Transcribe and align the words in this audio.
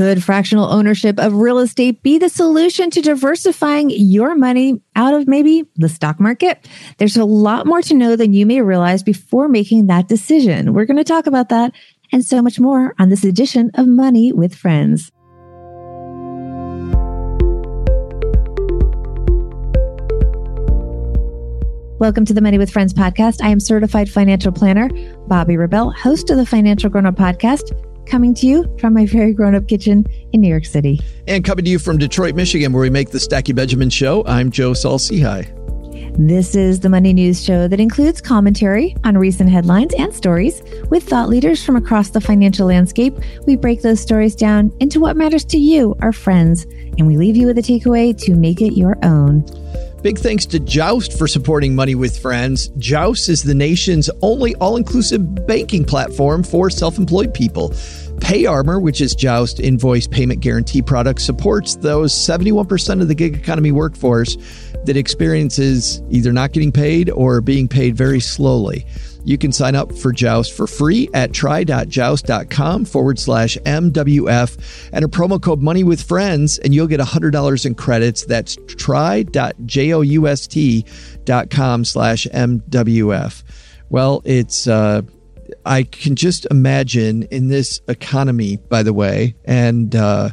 Could 0.00 0.24
fractional 0.24 0.72
ownership 0.72 1.18
of 1.18 1.34
real 1.34 1.58
estate 1.58 2.02
be 2.02 2.16
the 2.16 2.30
solution 2.30 2.88
to 2.88 3.02
diversifying 3.02 3.90
your 3.90 4.34
money 4.34 4.80
out 4.96 5.12
of 5.12 5.28
maybe 5.28 5.68
the 5.76 5.90
stock 5.90 6.18
market? 6.18 6.66
There's 6.96 7.18
a 7.18 7.26
lot 7.26 7.66
more 7.66 7.82
to 7.82 7.92
know 7.92 8.16
than 8.16 8.32
you 8.32 8.46
may 8.46 8.62
realize 8.62 9.02
before 9.02 9.46
making 9.46 9.88
that 9.88 10.08
decision. 10.08 10.72
We're 10.72 10.86
going 10.86 10.96
to 10.96 11.04
talk 11.04 11.26
about 11.26 11.50
that 11.50 11.74
and 12.12 12.24
so 12.24 12.40
much 12.40 12.58
more 12.58 12.94
on 12.98 13.10
this 13.10 13.24
edition 13.24 13.72
of 13.74 13.86
Money 13.86 14.32
with 14.32 14.54
Friends. 14.54 15.12
Welcome 21.98 22.24
to 22.24 22.32
the 22.32 22.40
Money 22.40 22.56
with 22.56 22.70
Friends 22.70 22.94
podcast. 22.94 23.42
I 23.44 23.50
am 23.50 23.60
certified 23.60 24.10
financial 24.10 24.50
planner, 24.50 24.88
Bobbi 25.28 25.58
Rebell, 25.58 25.90
host 25.90 26.30
of 26.30 26.38
the 26.38 26.46
Financial 26.46 26.88
Grown 26.88 27.04
Up 27.04 27.16
podcast 27.16 27.76
coming 28.10 28.34
to 28.34 28.46
you 28.46 28.76
from 28.78 28.92
my 28.92 29.06
very 29.06 29.32
grown 29.32 29.54
up 29.54 29.68
kitchen 29.68 30.04
in 30.32 30.40
New 30.40 30.48
York 30.48 30.64
City. 30.64 31.00
And 31.28 31.44
coming 31.44 31.64
to 31.64 31.70
you 31.70 31.78
from 31.78 31.96
Detroit, 31.96 32.34
Michigan, 32.34 32.72
where 32.72 32.82
we 32.82 32.90
make 32.90 33.10
the 33.10 33.20
Stacking 33.20 33.54
Benjamins 33.54 33.94
Show, 33.94 34.24
I'm 34.26 34.50
Joe 34.50 34.74
Saul-Sehy. 34.74 35.56
This 36.18 36.56
is 36.56 36.80
the 36.80 36.88
Money 36.88 37.12
News 37.12 37.42
Show 37.42 37.68
that 37.68 37.78
includes 37.78 38.20
commentary 38.20 38.96
on 39.04 39.16
recent 39.16 39.48
headlines 39.48 39.94
and 39.94 40.12
stories 40.12 40.60
with 40.90 41.08
thought 41.08 41.28
leaders 41.28 41.64
from 41.64 41.76
across 41.76 42.10
the 42.10 42.20
financial 42.20 42.66
landscape. 42.66 43.14
We 43.46 43.56
break 43.56 43.82
those 43.82 44.00
stories 44.00 44.34
down 44.34 44.72
into 44.80 44.98
what 44.98 45.16
matters 45.16 45.44
to 45.46 45.58
you, 45.58 45.96
our 46.02 46.12
friends, 46.12 46.64
and 46.98 47.06
we 47.06 47.16
leave 47.16 47.36
you 47.36 47.46
with 47.46 47.58
a 47.58 47.62
takeaway 47.62 48.20
to 48.24 48.34
make 48.34 48.60
it 48.60 48.74
your 48.74 48.98
own. 49.04 49.46
Big 50.02 50.18
thanks 50.18 50.46
to 50.46 50.58
Joust 50.58 51.16
for 51.18 51.28
supporting 51.28 51.74
Money 51.74 51.94
with 51.94 52.18
Friends. 52.18 52.68
Joust 52.78 53.28
is 53.28 53.42
the 53.42 53.54
nation's 53.54 54.08
only 54.22 54.54
all 54.56 54.76
inclusive 54.76 55.46
banking 55.46 55.84
platform 55.84 56.42
for 56.42 56.70
self 56.70 56.96
employed 56.96 57.34
people. 57.34 57.74
PayArmor, 58.30 58.80
which 58.80 59.00
is 59.00 59.16
Joust 59.16 59.58
invoice 59.58 60.06
payment 60.06 60.38
guarantee 60.38 60.82
product, 60.82 61.20
supports 61.20 61.74
those 61.74 62.12
71% 62.12 63.02
of 63.02 63.08
the 63.08 63.14
gig 63.16 63.34
economy 63.34 63.72
workforce 63.72 64.36
that 64.84 64.96
experiences 64.96 66.00
either 66.10 66.32
not 66.32 66.52
getting 66.52 66.70
paid 66.70 67.10
or 67.10 67.40
being 67.40 67.66
paid 67.66 67.96
very 67.96 68.20
slowly. 68.20 68.86
You 69.24 69.36
can 69.36 69.50
sign 69.50 69.74
up 69.74 69.92
for 69.92 70.12
Joust 70.12 70.56
for 70.56 70.68
free 70.68 71.10
at 71.12 71.32
try.joust.com 71.32 72.84
forward 72.84 73.18
slash 73.18 73.58
MWF 73.66 74.90
and 74.92 75.04
a 75.04 75.08
promo 75.08 75.42
code 75.42 75.60
Money 75.60 75.82
with 75.82 76.00
Friends, 76.00 76.58
and 76.58 76.72
you'll 76.72 76.86
get 76.86 77.00
$100 77.00 77.66
in 77.66 77.74
credits. 77.74 78.24
That's 78.26 78.56
try.joust.com 78.68 79.24
slash 81.84 82.26
MWF. 82.32 83.42
Well, 83.88 84.22
it's, 84.24 84.68
uh, 84.68 85.02
I 85.64 85.82
can 85.82 86.16
just 86.16 86.46
imagine 86.50 87.24
in 87.24 87.48
this 87.48 87.80
economy, 87.88 88.56
by 88.56 88.82
the 88.82 88.92
way, 88.92 89.34
and 89.44 89.94
uh, 89.94 90.30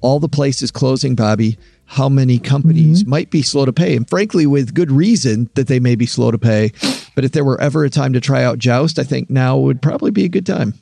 all 0.00 0.20
the 0.20 0.28
places 0.28 0.70
closing, 0.70 1.16
Bobbi, 1.16 1.58
how 1.84 2.08
many 2.08 2.38
companies 2.38 3.02
mm-hmm. 3.02 3.10
might 3.10 3.30
be 3.30 3.42
slow 3.42 3.64
to 3.64 3.72
pay. 3.72 3.96
And 3.96 4.08
frankly, 4.08 4.46
with 4.46 4.74
good 4.74 4.90
reason 4.90 5.48
that 5.54 5.68
they 5.68 5.80
may 5.80 5.94
be 5.94 6.06
slow 6.06 6.30
to 6.30 6.38
pay. 6.38 6.72
But 7.14 7.24
if 7.24 7.32
there 7.32 7.44
were 7.44 7.60
ever 7.60 7.84
a 7.84 7.90
time 7.90 8.12
to 8.12 8.20
try 8.20 8.44
out 8.44 8.58
Joust, 8.58 8.98
I 8.98 9.04
think 9.04 9.30
now 9.30 9.56
would 9.56 9.80
probably 9.80 10.10
be 10.10 10.24
a 10.24 10.28
good 10.28 10.46
time. 10.46 10.74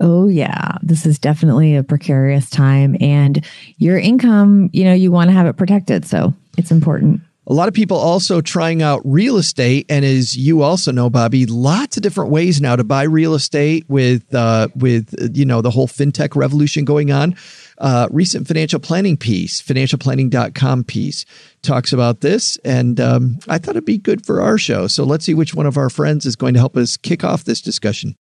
Oh, 0.00 0.28
yeah. 0.28 0.78
This 0.82 1.06
is 1.06 1.18
definitely 1.18 1.76
a 1.76 1.82
precarious 1.82 2.50
time. 2.50 2.96
And 3.00 3.44
your 3.78 3.98
income, 3.98 4.70
you 4.72 4.84
know, 4.84 4.94
you 4.94 5.10
want 5.10 5.28
to 5.28 5.34
have 5.34 5.46
it 5.46 5.56
protected. 5.56 6.04
So 6.04 6.34
it's 6.56 6.70
important. 6.70 7.20
A 7.46 7.52
lot 7.52 7.68
of 7.68 7.74
people 7.74 7.98
also 7.98 8.40
trying 8.40 8.80
out 8.80 9.02
real 9.04 9.36
estate, 9.36 9.84
and 9.90 10.02
as 10.02 10.34
you 10.34 10.62
also 10.62 10.90
know, 10.90 11.10
Bobbi, 11.10 11.46
lots 11.48 11.98
of 11.98 12.02
different 12.02 12.30
ways 12.30 12.58
now 12.58 12.74
to 12.74 12.84
buy 12.84 13.02
real 13.02 13.34
estate 13.34 13.84
with 13.86 14.34
uh, 14.34 14.68
with 14.74 15.14
you 15.36 15.44
know 15.44 15.60
the 15.60 15.70
whole 15.70 15.86
fintech 15.86 16.36
revolution 16.36 16.86
going 16.86 17.12
on. 17.12 17.36
Uh, 17.76 18.08
recent 18.10 18.48
financial 18.48 18.80
planning 18.80 19.16
piece, 19.16 19.60
financialplanning.com 19.60 20.84
piece, 20.84 21.26
talks 21.60 21.92
about 21.92 22.22
this, 22.22 22.56
and 22.64 22.98
um, 22.98 23.38
I 23.46 23.58
thought 23.58 23.76
it'd 23.76 23.84
be 23.84 23.98
good 23.98 24.24
for 24.24 24.40
our 24.40 24.56
show. 24.56 24.86
So 24.86 25.04
let's 25.04 25.26
see 25.26 25.34
which 25.34 25.54
one 25.54 25.66
of 25.66 25.76
our 25.76 25.90
friends 25.90 26.24
is 26.24 26.36
going 26.36 26.54
to 26.54 26.60
help 26.60 26.78
us 26.78 26.96
kick 26.96 27.24
off 27.24 27.44
this 27.44 27.60
discussion. 27.60 28.16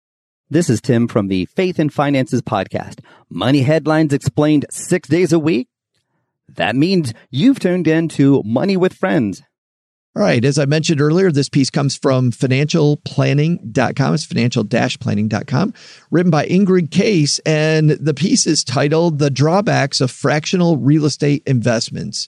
This 0.50 0.70
is 0.70 0.82
Tim 0.82 1.08
from 1.08 1.28
the 1.28 1.46
Faith 1.46 1.78
and 1.78 1.94
Finances 1.94 2.42
podcast. 2.42 3.02
Money 3.30 3.62
headlines 3.62 4.14
explained 4.14 4.66
six 4.72 5.08
days 5.08 5.32
a 5.32 5.40
week 5.40 5.68
that 6.56 6.76
means 6.76 7.14
you've 7.30 7.60
tuned 7.60 7.88
in 7.88 8.08
to 8.10 8.42
Money 8.46 8.78
with 8.78 8.94
Friends. 8.94 9.42
All 10.14 10.22
right. 10.22 10.44
As 10.44 10.60
I 10.60 10.66
mentioned 10.66 11.00
earlier, 11.00 11.32
this 11.32 11.48
piece 11.48 11.70
comes 11.70 11.96
from 11.96 12.32
financialplanning.com. 12.32 14.14
It's 14.14 14.26
financial-planning.com, 14.26 15.74
written 16.12 16.30
by 16.30 16.46
Ingrid 16.48 16.92
Case. 16.92 17.40
And 17.46 17.92
the 17.92 18.14
piece 18.14 18.46
is 18.46 18.66
titled 18.66 19.20
The 19.20 19.30
Drawbacks 19.30 20.02
of 20.02 20.12
Fractional 20.12 20.76
Real 20.76 21.06
Estate 21.06 21.44
Investments. 21.46 22.28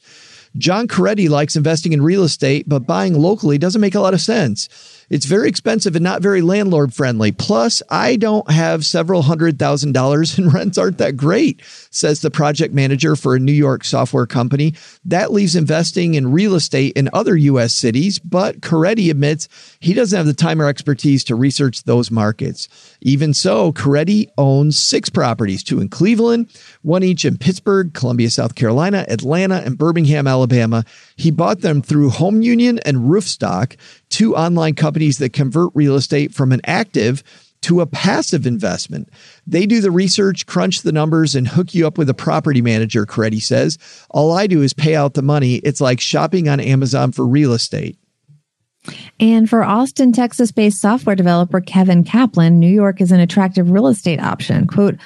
John 0.55 0.87
Coretti 0.87 1.29
likes 1.29 1.57
investing 1.57 1.91
in 1.91 2.01
real 2.01 2.23
estate, 2.23 2.69
but 2.69 2.85
buying 2.85 3.15
locally 3.15 3.57
doesn't 3.57 3.81
make 3.81 3.95
a 3.95 3.99
lot 3.99 4.13
of 4.13 4.21
sense. 4.21 4.69
It's 5.13 5.27
very 5.27 5.47
expensive 5.47 5.95
and 5.95 6.03
not 6.03 6.23
very 6.23 6.41
landlord 6.41 6.91
friendly. 6.91 7.31
Plus, 7.31 7.83
I 7.87 8.15
don't 8.15 8.49
have 8.49 8.83
several 8.83 9.21
hundred 9.21 9.59
thousand 9.59 9.91
dollars 9.91 10.39
and 10.39 10.51
rents 10.55 10.75
aren't 10.75 10.97
that 10.97 11.15
great, 11.15 11.61
says 11.91 12.21
the 12.21 12.31
project 12.31 12.73
manager 12.73 13.15
for 13.15 13.35
a 13.35 13.39
New 13.39 13.51
York 13.51 13.83
software 13.83 14.25
company. 14.25 14.73
That 15.05 15.31
leaves 15.31 15.55
investing 15.55 16.15
in 16.15 16.31
real 16.31 16.55
estate 16.55 16.97
in 16.97 17.11
other 17.13 17.35
U.S. 17.35 17.75
cities, 17.75 18.17
but 18.17 18.61
Coretti 18.61 19.11
admits 19.11 19.49
he 19.79 19.93
doesn't 19.93 20.17
have 20.17 20.25
the 20.25 20.33
time 20.33 20.59
or 20.59 20.67
expertise 20.67 21.23
to 21.25 21.35
research 21.35 21.83
those 21.83 22.09
markets. 22.09 22.67
Even 23.01 23.35
so, 23.35 23.71
Coretti 23.71 24.31
owns 24.39 24.79
six 24.79 25.11
properties, 25.11 25.63
two 25.63 25.79
in 25.79 25.89
Cleveland, 25.89 26.49
one 26.81 27.03
each 27.03 27.23
in 27.23 27.37
Pittsburgh, 27.37 27.93
Columbia, 27.93 28.31
South 28.31 28.55
Carolina, 28.55 29.05
Atlanta, 29.07 29.61
and 29.63 29.77
Birmingham, 29.77 30.25
Alabama. 30.25 30.83
He 31.17 31.29
bought 31.29 31.61
them 31.61 31.83
through 31.83 32.09
Home 32.09 32.41
Union 32.41 32.79
and 32.79 32.97
Roofstock, 33.11 33.75
two 34.09 34.35
online 34.35 34.73
companies 34.73 35.02
that 35.11 35.33
convert 35.33 35.71
real 35.73 35.95
estate 35.95 36.33
from 36.33 36.51
an 36.51 36.61
active 36.65 37.23
to 37.61 37.81
a 37.81 37.85
passive 37.85 38.45
investment. 38.45 39.09
They 39.47 39.65
do 39.65 39.79
the 39.79 39.91
research, 39.91 40.45
crunch 40.45 40.81
the 40.81 40.91
numbers, 40.91 41.33
and 41.33 41.47
hook 41.47 41.73
you 41.73 41.87
up 41.87 41.97
with 41.97 42.09
a 42.09 42.13
property 42.13 42.61
manager, 42.61 43.05
Coretti 43.05 43.41
says. 43.41 43.77
All 44.09 44.33
I 44.33 44.47
do 44.47 44.61
is 44.61 44.73
pay 44.73 44.95
out 44.95 45.13
the 45.13 45.21
money. 45.21 45.55
It's 45.55 45.81
like 45.81 46.01
shopping 46.01 46.49
on 46.49 46.59
Amazon 46.59 47.11
for 47.11 47.25
real 47.25 47.53
estate. 47.53 47.97
And 49.19 49.49
for 49.49 49.63
Austin, 49.63 50.11
Texas 50.11 50.51
based 50.51 50.81
software 50.81 51.15
developer 51.15 51.61
Kevin 51.61 52.03
Kaplan, 52.03 52.59
New 52.59 52.67
York 52.67 52.99
is 52.99 53.13
an 53.13 53.21
attractive 53.21 53.71
real 53.71 53.87
estate 53.87 54.19
option. 54.19 54.67
Quote, 54.67 54.97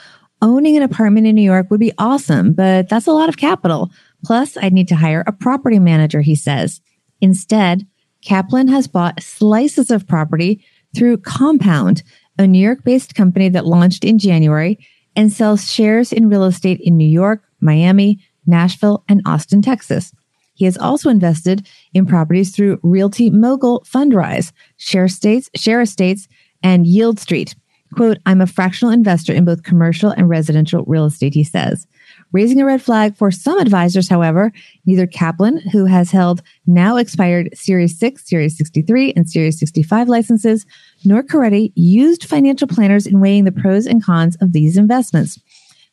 owning 0.42 0.76
an 0.78 0.84
apartment 0.84 1.28
in 1.28 1.36
New 1.36 1.44
York 1.44 1.70
would 1.70 1.80
be 1.80 1.94
awesome, 2.00 2.54
but 2.54 2.90
that's 2.90 3.08
a 3.08 3.12
lot 3.12 3.30
of 3.30 3.38
capital. 3.38 3.92
Plus, 4.26 4.58
I'd 4.58 4.74
need 4.74 4.88
to 4.88 4.96
hire 4.96 5.24
a 5.28 5.32
property 5.32 5.78
manager, 5.78 6.22
he 6.22 6.36
says. 6.36 6.82
Instead, 7.22 7.86
Kaplan 8.24 8.68
has 8.68 8.88
bought 8.88 9.22
slices 9.22 9.92
of 9.92 10.08
property 10.08 10.64
through 10.96 11.18
Compound, 11.18 12.04
a 12.38 12.48
New 12.48 12.60
York 12.60 12.84
based 12.84 13.16
company 13.16 13.50
that 13.50 13.66
launched 13.66 14.04
in 14.04 14.20
January 14.20 14.80
and 15.16 15.32
sells 15.32 15.72
shares 15.72 16.14
in 16.14 16.30
real 16.30 16.44
estate 16.44 16.80
in 16.82 16.96
New 16.98 17.08
York, 17.08 17.44
Miami, 17.60 18.20
Nashville, 18.46 19.04
and 19.10 19.22
Austin, 19.26 19.62
Texas. 19.62 20.14
He 20.54 20.66
has 20.66 20.78
also 20.78 21.10
invested 21.10 21.68
in 21.94 22.06
properties 22.06 22.56
through 22.56 22.80
Realty 22.82 23.30
Mogul 23.30 23.82
Fundrise, 23.82 24.52
Sharestates, 24.80 25.50
Share 25.56 25.82
Estates, 25.82 26.28
and 26.64 26.86
Yieldstreet. 26.86 27.56
Quote, 27.96 28.18
I'm 28.26 28.42
a 28.42 28.48
fractional 28.48 28.94
investor 28.94 29.34
in 29.34 29.46
both 29.46 29.64
commercial 29.64 30.12
and 30.12 30.30
residential 30.30 30.84
real 30.86 31.06
estate, 31.06 31.34
he 31.34 31.44
says 31.44 31.88
raising 32.32 32.62
a 32.62 32.66
red 32.66 32.82
flag 32.82 33.16
for 33.16 33.32
some 33.32 33.60
advisors, 33.60 34.10
however. 34.10 34.52
Neither 34.86 35.08
Kaplan, 35.08 35.60
who 35.72 35.86
has 35.86 36.12
held 36.12 36.42
now 36.66 36.98
expired 36.98 37.50
Series 37.54 37.98
6, 37.98 38.28
Series 38.28 38.58
63, 38.58 39.14
and 39.16 39.30
Series 39.30 39.60
65 39.60 40.08
licenses, 40.08 40.66
nor 41.06 41.24
Coretti 41.24 41.72
used 41.76 42.26
financial 42.26 42.68
planners 42.68 43.08
in 43.08 43.20
weighing 43.20 43.46
the 43.46 43.52
pros 43.52 43.86
and 43.86 44.04
cons 44.04 44.36
of 44.42 44.54
these 44.54 44.78
investments. 44.78 45.40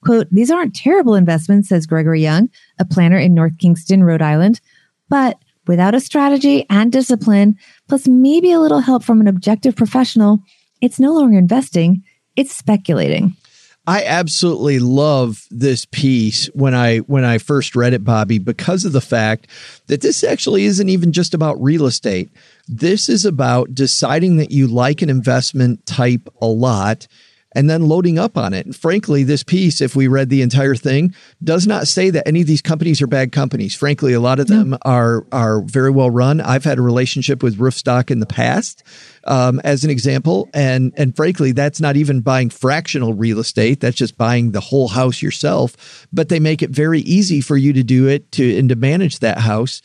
Quote, 0.04 0.28
these 0.30 0.50
aren't 0.50 0.74
terrible 0.74 1.14
investments, 1.14 1.68
says 1.68 1.86
Gregory 1.86 2.22
Young, 2.22 2.50
a 2.78 2.84
planner 2.84 3.18
in 3.18 3.34
North 3.34 3.56
Kingstown, 3.58 4.02
Rhode 4.02 4.22
Island, 4.22 4.60
but 5.08 5.38
without 5.66 5.94
a 5.94 6.00
strategy 6.00 6.66
and 6.68 6.92
discipline, 6.92 7.56
plus 7.88 8.06
maybe 8.06 8.52
a 8.52 8.60
little 8.60 8.80
help 8.80 9.02
from 9.02 9.20
an 9.22 9.28
objective 9.28 9.74
professional, 9.74 10.40
it's 10.80 11.00
no 11.00 11.12
longer 11.12 11.38
investing, 11.38 12.02
it's 12.36 12.54
speculating. 12.54 13.36
I 13.86 14.04
absolutely 14.04 14.78
love 14.78 15.46
this 15.50 15.84
piece 15.84 16.46
when 16.54 16.74
I 16.74 16.98
when 17.00 17.24
I 17.24 17.36
first 17.36 17.76
read 17.76 17.92
it, 17.92 18.02
Bobbi 18.02 18.42
because 18.42 18.86
of 18.86 18.92
the 18.92 19.02
fact 19.02 19.46
that 19.88 20.00
this 20.00 20.24
actually 20.24 20.64
isn't 20.64 20.88
even 20.88 21.12
just 21.12 21.34
about 21.34 21.62
real 21.62 21.84
estate. 21.84 22.30
This 22.66 23.10
is 23.10 23.26
about 23.26 23.74
deciding 23.74 24.36
that 24.38 24.50
you 24.50 24.68
like 24.68 25.02
an 25.02 25.10
investment 25.10 25.84
type 25.84 26.28
a 26.40 26.46
lot 26.46 27.06
and 27.54 27.70
then 27.70 27.82
loading 27.82 28.18
up 28.18 28.36
on 28.36 28.52
it. 28.52 28.66
And 28.66 28.74
frankly, 28.74 29.22
this 29.22 29.42
piece, 29.42 29.80
if 29.80 29.94
we 29.94 30.08
read 30.08 30.28
the 30.28 30.42
entire 30.42 30.74
thing, 30.74 31.14
does 31.42 31.66
not 31.66 31.86
say 31.86 32.10
that 32.10 32.26
any 32.26 32.40
of 32.40 32.46
these 32.46 32.62
companies 32.62 33.00
are 33.00 33.06
bad 33.06 33.32
companies. 33.32 33.74
Frankly, 33.74 34.12
a 34.12 34.20
lot 34.20 34.40
of 34.40 34.48
them 34.48 34.70
no. 34.70 34.78
are 34.82 35.26
are 35.30 35.62
very 35.62 35.90
well 35.90 36.10
run. 36.10 36.40
I've 36.40 36.64
had 36.64 36.78
a 36.78 36.82
relationship 36.82 37.42
with 37.42 37.58
Roofstock 37.58 38.10
in 38.10 38.20
the 38.20 38.26
past, 38.26 38.82
um, 39.24 39.60
as 39.64 39.84
an 39.84 39.90
example, 39.90 40.48
and 40.52 40.92
and 40.96 41.14
frankly, 41.14 41.52
that's 41.52 41.80
not 41.80 41.96
even 41.96 42.20
buying 42.20 42.50
fractional 42.50 43.14
real 43.14 43.38
estate. 43.38 43.80
That's 43.80 43.96
just 43.96 44.18
buying 44.18 44.50
the 44.50 44.60
whole 44.60 44.88
house 44.88 45.22
yourself. 45.22 46.06
But 46.12 46.28
they 46.28 46.40
make 46.40 46.62
it 46.62 46.70
very 46.70 47.00
easy 47.00 47.40
for 47.40 47.56
you 47.56 47.72
to 47.74 47.82
do 47.82 48.08
it 48.08 48.32
to 48.32 48.58
and 48.58 48.68
to 48.68 48.76
manage 48.76 49.20
that 49.20 49.38
house. 49.38 49.82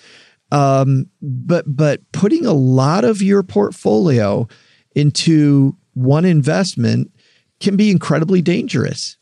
Um, 0.51 1.09
but 1.21 1.65
but 1.67 2.11
putting 2.11 2.45
a 2.45 2.53
lot 2.53 3.03
of 3.03 3.21
your 3.21 3.43
portfolio 3.43 4.47
into 4.95 5.77
one 5.93 6.25
investment 6.25 7.11
can 7.59 7.75
be 7.75 7.91
incredibly 7.91 8.41
dangerous. 8.41 9.17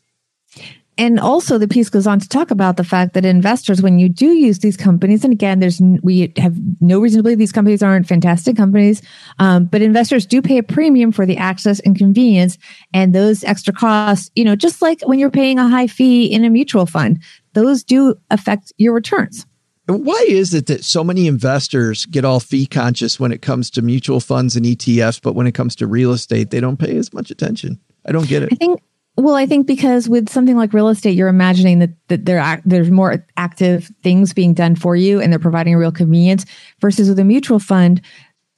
And 0.98 1.20
also, 1.20 1.58
the 1.58 1.68
piece 1.68 1.88
goes 1.88 2.08
on 2.08 2.18
to 2.18 2.28
talk 2.28 2.50
about 2.50 2.76
the 2.76 2.82
fact 2.82 3.14
that 3.14 3.24
investors, 3.24 3.80
when 3.80 4.00
you 4.00 4.08
do 4.08 4.32
use 4.32 4.58
these 4.58 4.76
companies, 4.76 5.22
and 5.22 5.32
again, 5.32 5.60
there's 5.60 5.80
we 6.02 6.32
have 6.36 6.56
no 6.80 6.98
reason 6.98 7.20
to 7.20 7.22
believe 7.22 7.38
these 7.38 7.52
companies 7.52 7.84
aren't 7.84 8.08
fantastic 8.08 8.56
companies, 8.56 9.00
um, 9.38 9.66
but 9.66 9.80
investors 9.80 10.26
do 10.26 10.42
pay 10.42 10.58
a 10.58 10.62
premium 10.62 11.12
for 11.12 11.24
the 11.24 11.36
access 11.36 11.78
and 11.80 11.96
convenience, 11.96 12.58
and 12.92 13.14
those 13.14 13.44
extra 13.44 13.72
costs. 13.72 14.28
You 14.34 14.44
know, 14.44 14.56
just 14.56 14.82
like 14.82 15.00
when 15.02 15.20
you're 15.20 15.30
paying 15.30 15.60
a 15.60 15.68
high 15.68 15.86
fee 15.86 16.26
in 16.26 16.44
a 16.44 16.50
mutual 16.50 16.84
fund, 16.84 17.22
those 17.52 17.84
do 17.84 18.16
affect 18.30 18.72
your 18.76 18.92
returns. 18.92 19.46
Why 19.86 20.26
is 20.28 20.52
it 20.52 20.66
that 20.66 20.84
so 20.84 21.04
many 21.04 21.28
investors 21.28 22.06
get 22.06 22.24
all 22.24 22.40
fee 22.40 22.66
conscious 22.66 23.20
when 23.20 23.30
it 23.30 23.40
comes 23.40 23.70
to 23.70 23.82
mutual 23.82 24.18
funds 24.18 24.56
and 24.56 24.66
ETFs, 24.66 25.22
but 25.22 25.34
when 25.34 25.46
it 25.46 25.52
comes 25.52 25.76
to 25.76 25.86
real 25.86 26.12
estate, 26.12 26.50
they 26.50 26.60
don't 26.60 26.76
pay 26.76 26.96
as 26.96 27.14
much 27.14 27.30
attention? 27.30 27.78
I 28.08 28.12
don't 28.12 28.26
get 28.26 28.42
it. 28.42 28.48
I 28.52 28.56
think 28.56 28.80
well, 29.18 29.34
I 29.34 29.46
think 29.46 29.66
because 29.66 30.08
with 30.08 30.28
something 30.28 30.56
like 30.56 30.72
real 30.72 30.88
estate, 30.88 31.16
you're 31.16 31.26
imagining 31.26 31.80
that, 31.80 31.90
that 32.06 32.24
there 32.24 32.62
there's 32.64 32.90
more 32.90 33.26
active 33.36 33.90
things 34.04 34.32
being 34.32 34.54
done 34.54 34.76
for 34.76 34.94
you 34.94 35.20
and 35.20 35.32
they're 35.32 35.40
providing 35.40 35.74
a 35.74 35.78
real 35.78 35.90
convenience 35.90 36.46
versus 36.80 37.08
with 37.08 37.18
a 37.18 37.24
mutual 37.24 37.58
fund, 37.58 38.00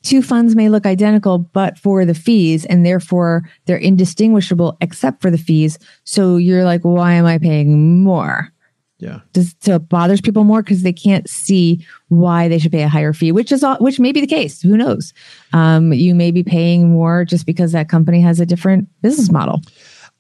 two 0.02 0.20
funds 0.20 0.54
may 0.54 0.68
look 0.68 0.84
identical, 0.84 1.38
but 1.38 1.78
for 1.78 2.04
the 2.04 2.14
fees 2.14 2.66
and 2.66 2.84
therefore 2.84 3.48
they're 3.64 3.78
indistinguishable 3.78 4.76
except 4.82 5.22
for 5.22 5.30
the 5.30 5.38
fees. 5.38 5.78
So 6.04 6.36
you're 6.36 6.64
like, 6.64 6.82
why 6.82 7.14
am 7.14 7.24
I 7.24 7.38
paying 7.38 8.02
more? 8.02 8.52
Yeah. 9.00 9.20
Does, 9.32 9.54
so 9.60 9.76
it 9.76 9.88
bothers 9.88 10.20
people 10.20 10.44
more 10.44 10.62
because 10.62 10.82
they 10.82 10.92
can't 10.92 11.28
see 11.28 11.84
why 12.08 12.48
they 12.48 12.58
should 12.58 12.72
pay 12.72 12.82
a 12.82 12.88
higher 12.88 13.12
fee, 13.12 13.32
which 13.32 13.50
is 13.50 13.64
all, 13.64 13.76
which 13.76 13.98
may 13.98 14.12
be 14.12 14.20
the 14.20 14.26
case. 14.26 14.60
Who 14.62 14.76
knows? 14.76 15.12
Um, 15.52 15.92
you 15.92 16.14
may 16.14 16.30
be 16.30 16.42
paying 16.42 16.90
more 16.90 17.24
just 17.24 17.46
because 17.46 17.72
that 17.72 17.88
company 17.88 18.20
has 18.20 18.40
a 18.40 18.46
different 18.46 18.88
business 19.02 19.32
model. 19.32 19.60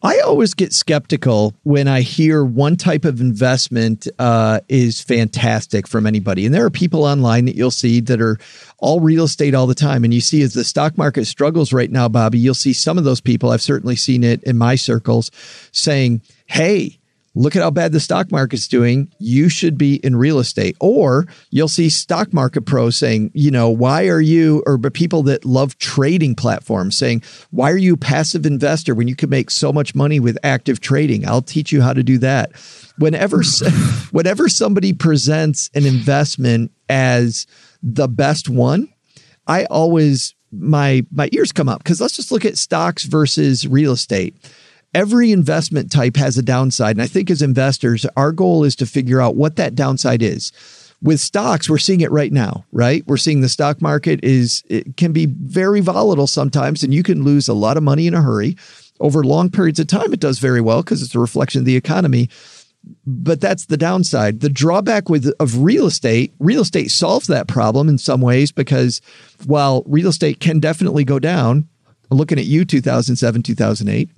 I 0.02 0.18
always 0.20 0.54
get 0.54 0.72
skeptical 0.72 1.54
when 1.62 1.86
I 1.86 2.00
hear 2.00 2.42
one 2.42 2.76
type 2.76 3.04
of 3.04 3.20
investment 3.20 4.08
uh, 4.18 4.60
is 4.68 5.02
fantastic 5.02 5.86
from 5.86 6.06
anybody. 6.06 6.46
And 6.46 6.54
there 6.54 6.64
are 6.64 6.70
people 6.70 7.04
online 7.04 7.44
that 7.44 7.54
you'll 7.54 7.70
see 7.70 8.00
that 8.00 8.18
are 8.18 8.38
all 8.78 9.00
real 9.00 9.24
estate 9.24 9.54
all 9.54 9.66
the 9.66 9.74
time. 9.74 10.02
And 10.02 10.14
you 10.14 10.22
see, 10.22 10.40
as 10.40 10.54
the 10.54 10.64
stock 10.64 10.96
market 10.96 11.26
struggles 11.26 11.70
right 11.70 11.90
now, 11.90 12.08
Bobbi, 12.08 12.40
you'll 12.40 12.54
see 12.54 12.72
some 12.72 12.96
of 12.96 13.04
those 13.04 13.20
people, 13.20 13.50
I've 13.50 13.60
certainly 13.60 13.96
seen 13.96 14.24
it 14.24 14.42
in 14.44 14.56
my 14.56 14.74
circles, 14.74 15.30
saying, 15.70 16.22
Hey, 16.46 16.99
look 17.34 17.54
at 17.54 17.62
how 17.62 17.70
bad 17.70 17.92
the 17.92 18.00
stock 18.00 18.32
market's 18.32 18.66
doing. 18.66 19.12
You 19.18 19.48
should 19.48 19.78
be 19.78 19.96
in 19.96 20.16
real 20.16 20.38
estate. 20.38 20.76
Or 20.80 21.26
you'll 21.50 21.68
see 21.68 21.88
stock 21.88 22.32
market 22.32 22.62
pros 22.62 22.96
saying, 22.96 23.30
you 23.34 23.50
know, 23.50 23.70
why 23.70 24.08
are 24.08 24.20
you, 24.20 24.62
or 24.66 24.78
people 24.78 25.22
that 25.24 25.44
love 25.44 25.78
trading 25.78 26.34
platforms 26.34 26.96
saying, 26.96 27.22
why 27.50 27.70
are 27.70 27.76
you 27.76 27.94
a 27.94 27.98
passive 27.98 28.46
investor 28.46 28.94
when 28.94 29.08
you 29.08 29.16
can 29.16 29.30
make 29.30 29.50
so 29.50 29.72
much 29.72 29.94
money 29.94 30.18
with 30.18 30.38
active 30.42 30.80
trading? 30.80 31.26
I'll 31.26 31.42
teach 31.42 31.70
you 31.70 31.82
how 31.82 31.92
to 31.92 32.02
do 32.02 32.18
that. 32.18 32.52
Whenever, 32.98 33.42
whenever 34.10 34.48
somebody 34.48 34.92
presents 34.92 35.70
an 35.74 35.86
investment 35.86 36.72
as 36.88 37.46
the 37.82 38.08
best 38.08 38.48
one, 38.48 38.88
I 39.46 39.64
always 39.66 40.34
my 40.52 41.06
my 41.12 41.28
ears 41.32 41.52
come 41.52 41.68
up 41.68 41.78
because 41.78 42.00
let's 42.00 42.16
just 42.16 42.32
look 42.32 42.44
at 42.44 42.58
stocks 42.58 43.04
versus 43.04 43.66
real 43.66 43.92
estate 43.92 44.34
every 44.94 45.32
investment 45.32 45.90
type 45.90 46.16
has 46.16 46.36
a 46.38 46.42
downside. 46.42 46.96
And 46.96 47.02
I 47.02 47.06
think 47.06 47.30
as 47.30 47.42
investors, 47.42 48.06
our 48.16 48.32
goal 48.32 48.64
is 48.64 48.76
to 48.76 48.86
figure 48.86 49.20
out 49.20 49.36
what 49.36 49.56
that 49.56 49.74
downside 49.74 50.22
is. 50.22 50.52
With 51.02 51.20
stocks, 51.20 51.70
we're 51.70 51.78
seeing 51.78 52.02
it 52.02 52.10
right 52.10 52.32
now, 52.32 52.66
right? 52.72 53.02
We're 53.06 53.16
seeing 53.16 53.40
the 53.40 53.48
stock 53.48 53.80
market 53.80 54.22
is, 54.22 54.62
it 54.68 54.98
can 54.98 55.12
be 55.12 55.26
very 55.26 55.80
volatile 55.80 56.26
sometimes, 56.26 56.82
and 56.82 56.92
you 56.92 57.02
can 57.02 57.24
lose 57.24 57.48
a 57.48 57.54
lot 57.54 57.78
of 57.78 57.82
money 57.82 58.06
in 58.06 58.14
a 58.14 58.20
hurry. 58.20 58.56
Over 59.00 59.24
long 59.24 59.48
periods 59.48 59.80
of 59.80 59.86
time, 59.86 60.12
it 60.12 60.20
does 60.20 60.38
very 60.38 60.60
well 60.60 60.82
because 60.82 61.02
it's 61.02 61.14
a 61.14 61.18
reflection 61.18 61.60
of 61.60 61.64
the 61.64 61.76
economy. 61.76 62.28
But 63.06 63.40
that's 63.40 63.66
the 63.66 63.78
downside. 63.78 64.40
The 64.40 64.50
drawback 64.50 65.08
with 65.08 65.32
of 65.40 65.62
real 65.62 65.86
estate, 65.86 66.34
real 66.38 66.62
estate 66.62 66.90
solves 66.90 67.26
that 67.28 67.48
problem 67.48 67.88
in 67.88 67.96
some 67.96 68.20
ways 68.20 68.52
because 68.52 69.00
while 69.46 69.82
real 69.86 70.08
estate 70.08 70.40
can 70.40 70.60
definitely 70.60 71.04
go 71.04 71.18
down, 71.18 71.66
looking 72.10 72.38
at 72.38 72.44
you 72.44 72.64
2007 72.64 73.42
2008 73.42 74.10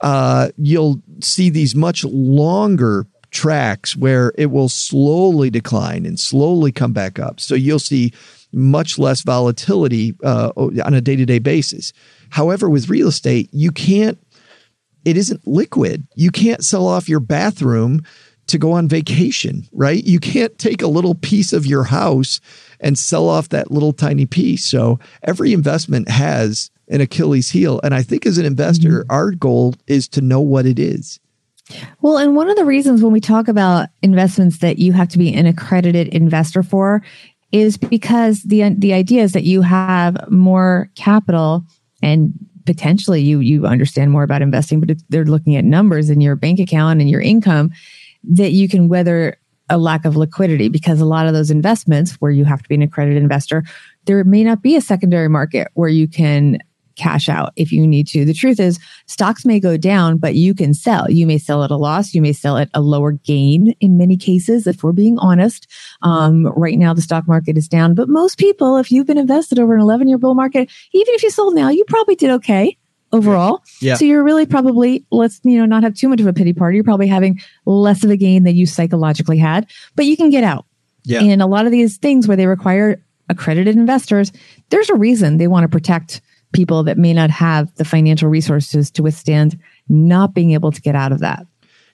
uh, 0.00 0.48
you'll 0.56 1.00
see 1.20 1.50
these 1.50 1.74
much 1.74 2.04
longer 2.04 3.06
tracks 3.30 3.96
where 3.96 4.32
it 4.38 4.46
will 4.46 4.68
slowly 4.68 5.50
decline 5.50 6.06
and 6.06 6.18
slowly 6.18 6.72
come 6.72 6.92
back 6.92 7.18
up. 7.18 7.40
So 7.40 7.54
you'll 7.54 7.78
see 7.78 8.12
much 8.52 8.98
less 8.98 9.22
volatility 9.22 10.14
uh, 10.24 10.50
on 10.56 10.94
a 10.94 11.00
day-to-day 11.00 11.38
basis. 11.38 11.92
However 12.30 12.70
with 12.70 12.88
real 12.88 13.08
estate 13.08 13.50
you 13.52 13.70
can't 13.70 14.18
it 15.04 15.16
isn't 15.16 15.46
liquid. 15.46 16.06
You 16.16 16.30
can't 16.30 16.64
sell 16.64 16.86
off 16.86 17.08
your 17.08 17.20
bathroom 17.20 18.02
to 18.48 18.58
go 18.58 18.72
on 18.72 18.88
vacation 18.88 19.68
right? 19.72 20.02
You 20.02 20.20
can't 20.20 20.58
take 20.58 20.80
a 20.80 20.86
little 20.86 21.14
piece 21.14 21.52
of 21.52 21.66
your 21.66 21.84
house 21.84 22.40
and 22.80 22.98
sell 22.98 23.28
off 23.28 23.50
that 23.50 23.70
little 23.70 23.92
tiny 23.92 24.24
piece. 24.24 24.64
So 24.64 24.98
every 25.22 25.52
investment 25.52 26.08
has 26.08 26.70
an 26.88 27.00
Achilles 27.00 27.50
heel. 27.50 27.80
And 27.82 27.94
I 27.94 28.02
think 28.02 28.26
as 28.26 28.38
an 28.38 28.46
investor, 28.46 29.00
mm-hmm. 29.00 29.10
our 29.10 29.30
goal 29.32 29.74
is 29.86 30.08
to 30.08 30.20
know 30.20 30.40
what 30.40 30.66
it 30.66 30.78
is. 30.78 31.20
Well, 32.00 32.16
and 32.16 32.34
one 32.34 32.48
of 32.48 32.56
the 32.56 32.64
reasons 32.64 33.02
when 33.02 33.12
we 33.12 33.20
talk 33.20 33.48
about 33.48 33.88
investments 34.02 34.58
that 34.58 34.78
you 34.78 34.92
have 34.92 35.08
to 35.08 35.18
be 35.18 35.34
an 35.34 35.46
accredited 35.46 36.08
investor 36.08 36.62
for 36.62 37.02
is 37.52 37.76
because 37.76 38.42
the 38.42 38.74
the 38.76 38.92
idea 38.92 39.22
is 39.22 39.32
that 39.32 39.44
you 39.44 39.62
have 39.62 40.30
more 40.30 40.90
capital 40.94 41.64
and 42.02 42.32
potentially 42.66 43.22
you 43.22 43.40
you 43.40 43.66
understand 43.66 44.10
more 44.10 44.22
about 44.22 44.42
investing, 44.42 44.80
but 44.80 44.96
they're 45.08 45.24
looking 45.24 45.56
at 45.56 45.64
numbers 45.64 46.10
in 46.10 46.20
your 46.20 46.36
bank 46.36 46.58
account 46.58 47.00
and 47.00 47.10
your 47.10 47.20
income 47.20 47.70
that 48.24 48.52
you 48.52 48.68
can 48.68 48.88
weather 48.88 49.36
a 49.70 49.78
lack 49.78 50.04
of 50.04 50.16
liquidity 50.16 50.68
because 50.68 51.00
a 51.00 51.04
lot 51.04 51.26
of 51.26 51.34
those 51.34 51.50
investments 51.50 52.14
where 52.14 52.30
you 52.30 52.44
have 52.44 52.62
to 52.62 52.68
be 52.68 52.74
an 52.74 52.82
accredited 52.82 53.22
investor, 53.22 53.62
there 54.06 54.24
may 54.24 54.42
not 54.42 54.62
be 54.62 54.76
a 54.76 54.80
secondary 54.80 55.28
market 55.28 55.68
where 55.74 55.88
you 55.88 56.08
can 56.08 56.58
cash 56.98 57.28
out 57.28 57.52
if 57.56 57.72
you 57.72 57.86
need 57.86 58.06
to. 58.08 58.24
The 58.24 58.34
truth 58.34 58.60
is, 58.60 58.78
stocks 59.06 59.44
may 59.46 59.60
go 59.60 59.76
down, 59.76 60.18
but 60.18 60.34
you 60.34 60.54
can 60.54 60.74
sell. 60.74 61.10
You 61.10 61.26
may 61.26 61.38
sell 61.38 61.64
at 61.64 61.70
a 61.70 61.76
loss. 61.76 62.12
You 62.12 62.20
may 62.20 62.32
sell 62.32 62.58
at 62.58 62.68
a 62.74 62.80
lower 62.80 63.12
gain 63.12 63.74
in 63.80 63.96
many 63.96 64.16
cases, 64.16 64.66
if 64.66 64.82
we're 64.82 64.92
being 64.92 65.18
honest. 65.18 65.66
Um, 66.02 66.46
right 66.48 66.78
now, 66.78 66.92
the 66.92 67.02
stock 67.02 67.26
market 67.26 67.56
is 67.56 67.68
down, 67.68 67.94
but 67.94 68.08
most 68.08 68.38
people, 68.38 68.76
if 68.76 68.92
you've 68.92 69.06
been 69.06 69.18
invested 69.18 69.58
over 69.58 69.74
an 69.74 69.80
11 69.80 70.08
year 70.08 70.18
bull 70.18 70.34
market, 70.34 70.70
even 70.92 71.14
if 71.14 71.22
you 71.22 71.30
sold 71.30 71.54
now, 71.54 71.70
you 71.70 71.84
probably 71.86 72.14
did 72.14 72.30
okay 72.30 72.76
overall. 73.12 73.62
Yeah. 73.80 73.94
So 73.94 74.04
you're 74.04 74.22
really 74.22 74.46
probably, 74.46 75.06
let's, 75.10 75.40
you 75.44 75.58
know, 75.58 75.64
not 75.64 75.82
have 75.82 75.94
too 75.94 76.08
much 76.08 76.20
of 76.20 76.26
a 76.26 76.32
pity 76.32 76.52
party. 76.52 76.76
You're 76.76 76.84
probably 76.84 77.06
having 77.06 77.40
less 77.64 78.04
of 78.04 78.10
a 78.10 78.16
gain 78.16 78.42
than 78.42 78.56
you 78.56 78.66
psychologically 78.66 79.38
had, 79.38 79.66
but 79.96 80.04
you 80.04 80.16
can 80.16 80.30
get 80.30 80.44
out. 80.44 80.66
Yeah. 81.04 81.22
And 81.22 81.40
a 81.40 81.46
lot 81.46 81.64
of 81.64 81.72
these 81.72 81.96
things 81.96 82.28
where 82.28 82.36
they 82.36 82.46
require 82.46 83.02
accredited 83.28 83.76
investors, 83.76 84.32
there's 84.70 84.90
a 84.90 84.94
reason 84.94 85.38
they 85.38 85.48
want 85.48 85.64
to 85.64 85.68
protect 85.68 86.20
people 86.52 86.82
that 86.84 86.98
may 86.98 87.12
not 87.12 87.30
have 87.30 87.74
the 87.76 87.84
financial 87.84 88.28
resources 88.28 88.90
to 88.92 89.02
withstand 89.02 89.58
not 89.88 90.34
being 90.34 90.52
able 90.52 90.72
to 90.72 90.80
get 90.80 90.94
out 90.94 91.12
of 91.12 91.20
that. 91.20 91.46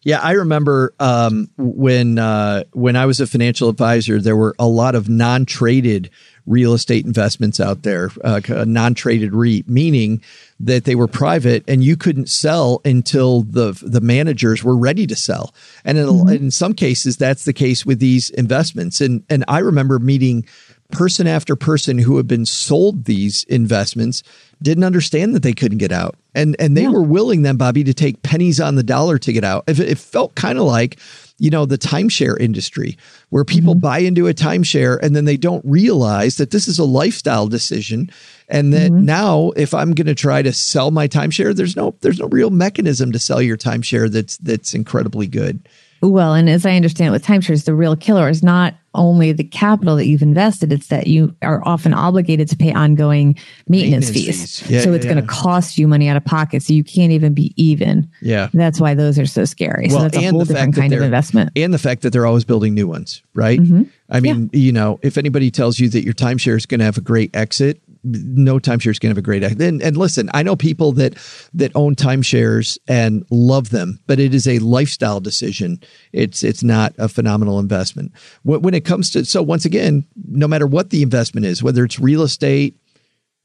Yeah, 0.04 0.20
I 0.20 0.32
remember 0.32 0.92
um, 1.00 1.48
when 1.56 2.18
uh, 2.18 2.64
when 2.74 2.94
I 2.94 3.06
was 3.06 3.20
a 3.20 3.26
financial 3.26 3.70
advisor, 3.70 4.20
there 4.20 4.36
were 4.36 4.54
a 4.58 4.68
lot 4.68 4.94
of 4.94 5.08
non-traded 5.08 6.10
real 6.46 6.74
estate 6.74 7.06
investments 7.06 7.58
out 7.58 7.84
there, 7.84 8.10
uh, 8.22 8.40
non-traded 8.66 9.32
REIT, 9.32 9.66
meaning 9.66 10.20
that 10.60 10.84
they 10.84 10.94
were 10.94 11.06
private 11.06 11.64
and 11.66 11.82
you 11.82 11.96
couldn't 11.96 12.28
sell 12.28 12.82
until 12.84 13.44
the 13.44 13.72
the 13.82 14.02
managers 14.02 14.62
were 14.62 14.76
ready 14.76 15.06
to 15.06 15.16
sell. 15.16 15.54
And 15.86 15.96
in, 15.96 16.06
mm-hmm. 16.06 16.28
in 16.28 16.50
some 16.50 16.74
cases, 16.74 17.16
that's 17.16 17.46
the 17.46 17.54
case 17.54 17.86
with 17.86 17.98
these 17.98 18.28
investments. 18.28 19.00
And 19.00 19.24
and 19.30 19.42
I 19.48 19.60
remember 19.60 19.98
meeting 19.98 20.44
person 20.92 21.26
after 21.26 21.56
person 21.56 21.98
who 21.98 22.16
had 22.16 22.26
been 22.26 22.46
sold 22.46 23.04
these 23.04 23.44
investments 23.44 24.22
didn't 24.62 24.84
understand 24.84 25.34
that 25.34 25.42
they 25.42 25.52
couldn't 25.52 25.78
get 25.78 25.92
out. 25.92 26.16
And 26.34 26.56
and 26.58 26.76
they 26.76 26.82
yeah. 26.82 26.90
were 26.90 27.02
willing 27.02 27.42
then, 27.42 27.58
Bobbi, 27.58 27.84
to 27.84 27.94
take 27.94 28.22
pennies 28.22 28.60
on 28.60 28.74
the 28.74 28.82
dollar 28.82 29.18
to 29.18 29.32
get 29.32 29.44
out. 29.44 29.64
It, 29.66 29.78
it 29.80 29.98
felt 29.98 30.34
kind 30.34 30.58
of 30.58 30.64
like, 30.64 30.98
you 31.38 31.50
know, 31.50 31.66
the 31.66 31.78
timeshare 31.78 32.38
industry 32.38 32.96
where 33.30 33.44
people 33.44 33.74
mm-hmm. 33.74 33.80
buy 33.80 33.98
into 33.98 34.28
a 34.28 34.34
timeshare 34.34 34.98
and 35.00 35.14
then 35.14 35.24
they 35.24 35.36
don't 35.36 35.64
realize 35.64 36.36
that 36.36 36.50
this 36.50 36.68
is 36.68 36.78
a 36.78 36.84
lifestyle 36.84 37.46
decision 37.46 38.10
And 38.48 38.72
that 38.74 38.90
now 38.92 39.50
if 39.56 39.72
I'm 39.72 39.92
going 39.92 40.06
to 40.06 40.14
try 40.14 40.42
to 40.42 40.52
sell 40.52 40.90
my 40.90 41.08
timeshare, 41.08 41.54
there's 41.54 41.76
no 41.76 41.94
there's 42.00 42.20
no 42.20 42.28
real 42.28 42.50
mechanism 42.50 43.12
to 43.12 43.18
sell 43.18 43.40
your 43.40 43.56
timeshare 43.56 44.10
that's 44.10 44.36
that's 44.38 44.74
incredibly 44.74 45.26
good. 45.26 45.66
Well, 46.08 46.34
and 46.34 46.50
as 46.50 46.66
I 46.66 46.76
understand 46.76 47.08
it 47.08 47.12
with 47.12 47.24
timeshares, 47.24 47.64
the 47.64 47.74
real 47.74 47.96
killer 47.96 48.28
is 48.28 48.42
not 48.42 48.74
only 48.94 49.32
the 49.32 49.42
capital 49.42 49.96
that 49.96 50.06
you've 50.06 50.22
invested, 50.22 50.72
it's 50.72 50.88
that 50.88 51.06
you 51.06 51.34
are 51.42 51.66
often 51.66 51.94
obligated 51.94 52.48
to 52.48 52.56
pay 52.56 52.72
ongoing 52.72 53.36
maintenance, 53.68 54.10
Maintenance 54.10 54.10
fees. 54.10 54.60
fees. 54.60 54.70
Yeah, 54.70 54.80
so 54.82 54.90
yeah, 54.90 54.96
it's 54.96 55.04
going 55.04 55.16
to 55.16 55.26
cost 55.26 55.78
you 55.78 55.88
money 55.88 56.08
out 56.08 56.16
of 56.16 56.24
pocket. 56.24 56.62
So 56.62 56.74
you 56.74 56.84
can't 56.84 57.10
even 57.10 57.34
be 57.34 57.52
even. 57.56 58.08
Yeah. 58.20 58.50
That's 58.52 58.78
why 58.78 58.94
those 58.94 59.18
are 59.18 59.26
so 59.26 59.44
scary. 59.44 59.86
Well, 59.88 59.98
so 59.98 60.02
that's 60.04 60.16
a 60.18 60.30
whole 60.30 60.44
different 60.44 60.76
kind 60.76 60.92
of 60.92 61.02
investment. 61.02 61.50
And 61.56 61.72
the 61.72 61.78
fact 61.78 62.02
that 62.02 62.12
they're 62.12 62.26
always 62.26 62.44
building 62.44 62.74
new 62.74 62.86
ones, 62.86 63.22
right? 63.34 63.58
Mm-hmm. 63.58 63.84
I 64.10 64.20
mean, 64.20 64.50
you 64.52 64.70
know, 64.70 65.00
if 65.02 65.16
anybody 65.16 65.50
tells 65.50 65.78
you 65.78 65.88
that 65.88 66.04
your 66.04 66.14
timeshare 66.14 66.56
is 66.56 66.66
going 66.66 66.78
to 66.80 66.84
have 66.84 66.98
a 66.98 67.00
great 67.00 67.34
exit, 67.34 67.80
no 68.04 68.58
timeshare 68.58 68.90
is 68.90 68.98
going 68.98 69.10
to 69.10 69.14
have 69.14 69.18
a 69.18 69.22
great 69.22 69.42
exit. 69.42 69.62
And, 69.62 69.82
and 69.82 69.96
listen, 69.96 70.30
I 70.34 70.42
know 70.42 70.56
people 70.56 70.92
that 70.92 71.14
that 71.54 71.72
own 71.74 71.94
timeshares 71.94 72.78
and 72.86 73.24
love 73.30 73.70
them, 73.70 73.98
but 74.06 74.20
it 74.20 74.34
is 74.34 74.46
a 74.46 74.58
lifestyle 74.58 75.20
decision. 75.20 75.80
It's 76.12 76.44
it's 76.44 76.62
not 76.62 76.94
a 76.98 77.08
phenomenal 77.08 77.58
investment. 77.58 78.12
When, 78.42 78.62
when 78.62 78.74
it 78.74 78.84
comes 78.84 79.10
to 79.12 79.24
so 79.24 79.42
once 79.42 79.64
again, 79.64 80.06
no 80.28 80.46
matter 80.46 80.66
what 80.66 80.90
the 80.90 81.02
investment 81.02 81.46
is, 81.46 81.62
whether 81.62 81.84
it's 81.84 81.98
real 81.98 82.22
estate, 82.22 82.78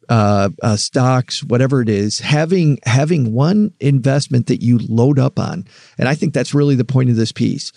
uh, 0.10 0.50
uh, 0.62 0.76
stocks, 0.76 1.44
whatever 1.44 1.82
it 1.82 1.90
is, 1.90 2.20
having 2.20 2.80
having 2.84 3.34
one 3.34 3.72
investment 3.80 4.48
that 4.48 4.62
you 4.62 4.80
load 4.80 5.20
up 5.20 5.40
on, 5.40 5.66
and 5.98 6.10
I 6.10 6.16
think 6.16 6.34
that's 6.34 6.54
really 6.54 6.76
the 6.76 6.86
point 6.86 7.10
of 7.10 7.16
this 7.16 7.32
piece. 7.32 7.72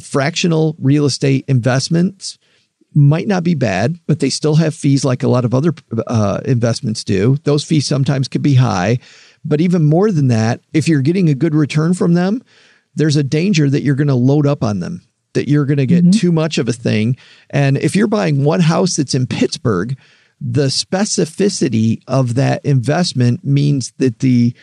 Fractional 0.00 0.74
real 0.80 1.04
estate 1.04 1.44
investments 1.46 2.38
might 2.94 3.26
not 3.26 3.44
be 3.44 3.54
bad, 3.54 3.98
but 4.06 4.20
they 4.20 4.30
still 4.30 4.54
have 4.56 4.74
fees 4.74 5.04
like 5.04 5.22
a 5.22 5.28
lot 5.28 5.44
of 5.44 5.54
other 5.54 5.72
uh, 6.06 6.40
investments 6.44 7.04
do. 7.04 7.36
Those 7.44 7.64
fees 7.64 7.86
sometimes 7.86 8.28
could 8.28 8.42
be 8.42 8.54
high, 8.54 8.98
but 9.44 9.60
even 9.60 9.84
more 9.84 10.10
than 10.10 10.28
that, 10.28 10.60
if 10.72 10.88
you're 10.88 11.02
getting 11.02 11.28
a 11.28 11.34
good 11.34 11.54
return 11.54 11.94
from 11.94 12.14
them, 12.14 12.42
there's 12.94 13.16
a 13.16 13.24
danger 13.24 13.68
that 13.68 13.82
you're 13.82 13.94
going 13.94 14.08
to 14.08 14.14
load 14.14 14.46
up 14.46 14.62
on 14.62 14.80
them, 14.80 15.02
that 15.32 15.48
you're 15.48 15.66
going 15.66 15.78
to 15.78 15.86
get 15.86 16.12
too 16.12 16.32
much 16.32 16.58
of 16.58 16.68
a 16.68 16.72
thing. 16.72 17.16
And 17.50 17.76
if 17.78 17.96
you're 17.96 18.06
buying 18.06 18.44
one 18.44 18.60
house 18.60 18.96
that's 18.96 19.14
in 19.14 19.26
Pittsburgh, 19.26 19.98
the 20.40 20.66
specificity 20.66 22.02
of 22.06 22.34
that 22.34 22.64
investment 22.64 23.44
means 23.44 23.92
that 23.98 24.20
the 24.20 24.54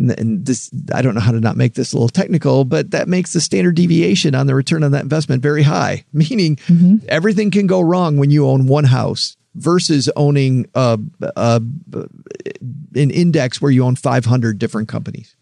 and 0.00 0.46
this 0.46 0.70
I 0.94 1.02
don't 1.02 1.14
know 1.14 1.20
how 1.20 1.32
to 1.32 1.40
not 1.40 1.56
make 1.56 1.74
this 1.74 1.92
a 1.92 1.96
little 1.96 2.08
technical, 2.08 2.64
but 2.64 2.90
that 2.92 3.08
makes 3.08 3.32
the 3.32 3.40
standard 3.40 3.76
deviation 3.76 4.34
on 4.34 4.46
the 4.46 4.54
return 4.54 4.82
on 4.82 4.92
that 4.92 5.02
investment 5.02 5.42
very 5.42 5.62
high. 5.62 6.04
Meaning 6.12 6.56
mm-hmm. 6.56 6.96
everything 7.08 7.50
can 7.50 7.66
go 7.66 7.80
wrong 7.80 8.16
when 8.16 8.30
you 8.30 8.46
own 8.46 8.66
one 8.66 8.84
house 8.84 9.36
versus 9.54 10.08
owning 10.16 10.66
a, 10.74 10.98
a 11.36 11.62
an 12.94 13.10
index 13.10 13.60
where 13.60 13.70
you 13.70 13.84
own 13.84 13.96
500 13.96 14.58
different 14.58 14.88
companies 14.88 15.34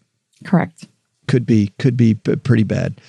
Correct. 0.43 0.87
could 1.27 1.45
be 1.45 1.71
could 1.79 1.95
be 1.95 2.15
pretty 2.15 2.63
bad. 2.63 2.99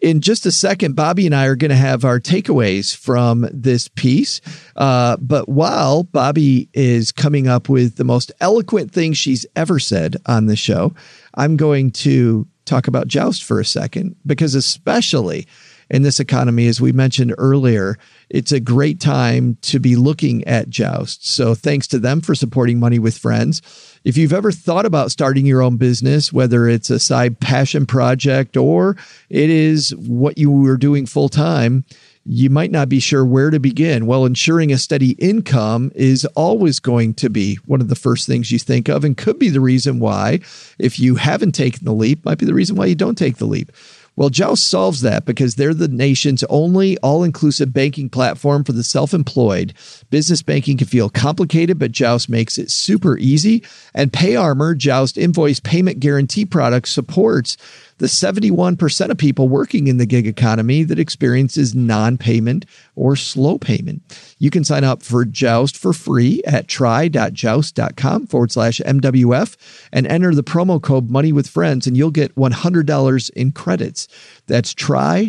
In 0.00 0.20
just 0.20 0.46
a 0.46 0.52
second, 0.52 0.94
Bobbi 0.94 1.26
and 1.26 1.34
I 1.34 1.46
are 1.46 1.56
going 1.56 1.70
to 1.70 1.76
have 1.76 2.04
our 2.04 2.20
takeaways 2.20 2.96
from 2.96 3.48
this 3.52 3.88
piece. 3.88 4.40
Uh, 4.76 5.16
but 5.16 5.48
while 5.48 6.04
Bobbi 6.04 6.68
is 6.72 7.10
coming 7.10 7.48
up 7.48 7.68
with 7.68 7.96
the 7.96 8.04
most 8.04 8.30
eloquent 8.40 8.92
thing 8.92 9.12
she's 9.12 9.44
ever 9.56 9.80
said 9.80 10.16
on 10.26 10.46
the 10.46 10.54
show, 10.54 10.94
I'm 11.34 11.56
going 11.56 11.90
to 11.92 12.46
talk 12.64 12.86
about 12.86 13.08
Joust 13.08 13.42
for 13.42 13.58
a 13.58 13.64
second 13.64 14.14
because, 14.24 14.54
especially 14.54 15.48
in 15.90 16.02
this 16.02 16.20
economy, 16.20 16.66
as 16.66 16.80
we 16.80 16.92
mentioned 16.92 17.34
earlier, 17.38 17.98
it's 18.28 18.52
a 18.52 18.60
great 18.60 19.00
time 19.00 19.56
to 19.62 19.80
be 19.80 19.96
looking 19.96 20.44
at 20.44 20.68
Joust. 20.68 21.26
So, 21.26 21.54
thanks 21.54 21.86
to 21.88 21.98
them 21.98 22.20
for 22.20 22.34
supporting 22.34 22.78
Money 22.78 22.98
with 22.98 23.16
Friends. 23.16 23.62
If 24.04 24.16
you've 24.16 24.32
ever 24.32 24.52
thought 24.52 24.86
about 24.86 25.10
starting 25.10 25.46
your 25.46 25.62
own 25.62 25.76
business, 25.76 26.32
whether 26.32 26.68
it's 26.68 26.90
a 26.90 27.00
side 27.00 27.40
passion 27.40 27.86
project 27.86 28.56
or 28.56 28.96
it 29.28 29.50
is 29.50 29.94
what 29.96 30.38
you 30.38 30.50
were 30.50 30.76
doing 30.76 31.06
full 31.06 31.28
time, 31.28 31.84
you 32.30 32.50
might 32.50 32.70
not 32.70 32.90
be 32.90 33.00
sure 33.00 33.24
where 33.24 33.48
to 33.48 33.58
begin. 33.58 34.04
Well, 34.04 34.26
ensuring 34.26 34.70
a 34.70 34.76
steady 34.76 35.12
income 35.12 35.90
is 35.94 36.26
always 36.36 36.78
going 36.78 37.14
to 37.14 37.30
be 37.30 37.56
one 37.64 37.80
of 37.80 37.88
the 37.88 37.94
first 37.94 38.26
things 38.26 38.52
you 38.52 38.58
think 38.58 38.88
of 38.88 39.02
and 39.02 39.16
could 39.16 39.38
be 39.38 39.48
the 39.48 39.62
reason 39.62 39.98
why, 39.98 40.40
if 40.78 41.00
you 41.00 41.14
haven't 41.14 41.52
taken 41.52 41.86
the 41.86 41.94
leap, 41.94 42.24
might 42.26 42.36
be 42.36 42.44
the 42.44 42.52
reason 42.52 42.76
why 42.76 42.84
you 42.84 42.94
don't 42.94 43.16
take 43.16 43.38
the 43.38 43.46
leap. 43.46 43.72
Well, 44.18 44.30
Joust 44.30 44.68
solves 44.68 45.02
that 45.02 45.26
because 45.26 45.54
they're 45.54 45.72
the 45.72 45.86
nation's 45.86 46.42
only 46.50 46.98
all 46.98 47.22
inclusive 47.22 47.72
banking 47.72 48.10
platform 48.10 48.64
for 48.64 48.72
the 48.72 48.82
self 48.82 49.14
employed. 49.14 49.74
Business 50.10 50.42
banking 50.42 50.76
can 50.76 50.88
feel 50.88 51.08
complicated, 51.08 51.78
but 51.78 51.92
Joust 51.92 52.28
makes 52.28 52.58
it 52.58 52.72
super 52.72 53.16
easy. 53.18 53.62
And 53.94 54.12
PayArmor, 54.12 54.76
Joust 54.76 55.18
invoice 55.18 55.60
payment 55.60 56.00
guarantee 56.00 56.44
product, 56.44 56.88
supports 56.88 57.56
the 57.98 58.06
71% 58.06 59.10
of 59.10 59.18
people 59.18 59.48
working 59.48 59.86
in 59.88 59.98
the 59.98 60.06
gig 60.06 60.26
economy 60.26 60.82
that 60.84 60.98
experiences 60.98 61.74
non 61.74 62.16
payment 62.18 62.64
or 62.96 63.14
slow 63.16 63.58
payment. 63.58 64.02
You 64.38 64.50
can 64.50 64.64
sign 64.64 64.84
up 64.84 65.02
for 65.02 65.24
Joust 65.24 65.76
for 65.76 65.92
free 65.92 66.42
at 66.46 66.68
try.joust.com 66.68 68.26
forward 68.26 68.52
slash 68.52 68.80
MWF 68.80 69.56
and 69.92 70.06
enter 70.06 70.34
the 70.34 70.42
promo 70.42 70.80
code 70.82 71.10
Money 71.10 71.32
with 71.32 71.48
Friends, 71.48 71.86
and 71.86 71.96
you'll 71.96 72.10
get 72.10 72.34
$100 72.34 73.30
in 73.30 73.52
credits. 73.52 74.08
That's 74.46 74.72
try.joust.com 74.74 75.28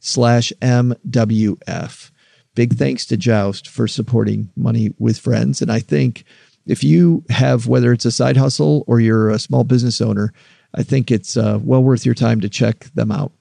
slash 0.00 0.52
MWF. 0.60 2.10
Big 2.54 2.74
thanks 2.74 3.06
to 3.06 3.16
Joust 3.16 3.68
for 3.68 3.86
supporting 3.86 4.50
Money 4.56 4.92
with 4.98 5.18
Friends. 5.18 5.62
And 5.62 5.70
I 5.70 5.78
think 5.78 6.24
if 6.66 6.84
you 6.84 7.24
have, 7.30 7.66
whether 7.66 7.92
it's 7.92 8.04
a 8.04 8.10
side 8.10 8.36
hustle 8.36 8.84
or 8.86 9.00
you're 9.00 9.30
a 9.30 9.38
small 9.38 9.64
business 9.64 10.00
owner, 10.00 10.32
I 10.74 10.82
think 10.82 11.10
it's 11.10 11.36
uh, 11.36 11.58
well 11.62 11.82
worth 11.82 12.06
your 12.06 12.14
time 12.14 12.40
to 12.40 12.48
check 12.48 12.84
them 12.94 13.10
out. 13.10 13.32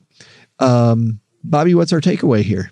Um, 0.59 1.19
Bobbi, 1.47 1.75
what's 1.75 1.93
our 1.93 2.01
takeaway 2.01 2.41
here? 2.41 2.71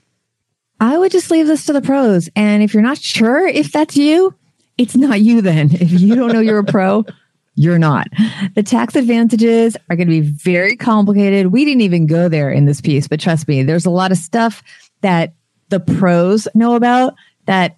I 0.79 0.97
would 0.97 1.11
just 1.11 1.31
leave 1.31 1.47
this 1.47 1.65
to 1.65 1.73
the 1.73 1.81
pros. 1.81 2.29
And 2.35 2.61
if 2.61 2.73
you're 2.73 2.83
not 2.83 2.99
sure 2.99 3.47
if 3.47 3.71
that's 3.71 3.97
you, 3.97 4.33
it's 4.77 4.95
not 4.95 5.21
you 5.21 5.41
then. 5.41 5.71
If 5.71 5.91
you 5.99 6.15
don't 6.15 6.33
know 6.33 6.39
you're 6.39 6.59
a 6.59 6.63
pro, 6.63 7.05
you're 7.55 7.79
not. 7.79 8.07
The 8.53 8.61
tax 8.61 8.95
advantages 8.95 9.75
are 9.89 9.95
going 9.95 10.07
to 10.07 10.11
be 10.11 10.21
very 10.21 10.75
complicated. 10.75 11.47
We 11.47 11.65
didn't 11.65 11.81
even 11.81 12.05
go 12.05 12.29
there 12.29 12.51
in 12.51 12.65
this 12.65 12.81
piece, 12.81 13.07
but 13.07 13.19
trust 13.19 13.47
me, 13.47 13.63
there's 13.63 13.85
a 13.85 13.89
lot 13.89 14.11
of 14.11 14.17
stuff 14.17 14.61
that 15.01 15.33
the 15.69 15.79
pros 15.79 16.47
know 16.53 16.75
about 16.75 17.15
that 17.45 17.77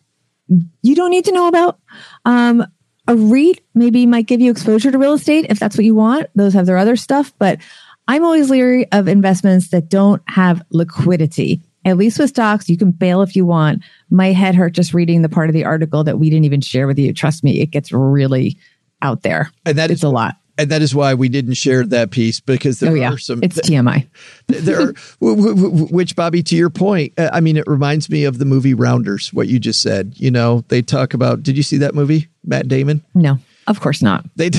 you 0.81 0.95
don't 0.95 1.11
need 1.11 1.25
to 1.25 1.31
know 1.31 1.47
about. 1.47 1.79
Um, 2.25 2.65
a 3.07 3.15
REIT 3.15 3.61
maybe 3.73 4.05
might 4.05 4.27
give 4.27 4.39
you 4.39 4.51
exposure 4.51 4.91
to 4.91 4.97
real 4.97 5.13
estate 5.13 5.47
if 5.49 5.59
that's 5.59 5.77
what 5.77 5.85
you 5.85 5.95
want. 5.95 6.27
Those 6.35 6.53
have 6.53 6.65
their 6.65 6.77
other 6.77 6.95
stuff, 6.95 7.33
but 7.39 7.59
I'm 8.07 8.23
always 8.23 8.49
leery 8.49 8.91
of 8.91 9.07
investments 9.07 9.69
that 9.69 9.89
don't 9.89 10.21
have 10.27 10.63
liquidity. 10.71 11.61
At 11.85 11.97
least 11.97 12.19
with 12.19 12.29
stocks, 12.29 12.69
you 12.69 12.77
can 12.77 12.91
bail 12.91 13.21
if 13.21 13.35
you 13.35 13.45
want. 13.45 13.83
My 14.09 14.31
head 14.31 14.53
hurt 14.53 14.73
just 14.73 14.93
reading 14.93 15.21
the 15.21 15.29
part 15.29 15.49
of 15.49 15.53
the 15.53 15.65
article 15.65 16.03
that 16.03 16.19
we 16.19 16.29
didn't 16.29 16.45
even 16.45 16.61
share 16.61 16.87
with 16.87 16.99
you. 16.99 17.13
Trust 17.13 17.43
me, 17.43 17.61
it 17.61 17.67
gets 17.67 17.91
really 17.91 18.57
out 19.01 19.21
there. 19.21 19.51
And 19.65 19.77
that 19.77 19.91
It's 19.91 19.99
is 19.99 20.03
a 20.03 20.09
lot. 20.09 20.35
And 20.59 20.69
that 20.71 20.81
is 20.81 20.93
why 20.93 21.13
we 21.13 21.29
didn't 21.29 21.53
share 21.55 21.85
that 21.87 22.11
piece 22.11 22.39
because 22.39 22.79
there 22.79 22.91
Oh 22.91 22.95
yeah, 22.95 23.13
are 23.13 23.17
some 23.17 23.41
it's 23.41 23.59
TMI. 23.61 24.07
there 24.47 24.81
are, 24.89 24.93
which 25.19 26.15
Bobbi, 26.15 26.45
to 26.45 26.55
your 26.55 26.69
point, 26.69 27.13
uh, 27.17 27.29
I 27.33 27.39
mean, 27.39 27.57
it 27.57 27.65
reminds 27.67 28.09
me 28.09 28.25
of 28.25 28.37
the 28.39 28.45
movie 28.45 28.73
Rounders. 28.73 29.33
What 29.33 29.47
you 29.47 29.59
just 29.59 29.81
said, 29.81 30.13
you 30.17 30.29
know, 30.31 30.63
they 30.67 30.81
talk 30.81 31.13
about. 31.13 31.43
Did 31.43 31.57
you 31.57 31.63
see 31.63 31.77
that 31.77 31.95
movie, 31.95 32.27
Matt 32.43 32.67
Damon? 32.67 33.03
No, 33.15 33.39
of 33.67 33.79
course 33.79 34.01
not. 34.01 34.25
They, 34.35 34.49